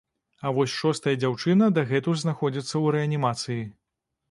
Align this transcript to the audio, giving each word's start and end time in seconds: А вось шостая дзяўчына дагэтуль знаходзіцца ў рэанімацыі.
А 0.45 0.53
вось 0.55 0.71
шостая 0.81 1.13
дзяўчына 1.23 1.69
дагэтуль 1.77 2.19
знаходзіцца 2.23 2.71
ў 2.83 2.97
рэанімацыі. 2.99 3.63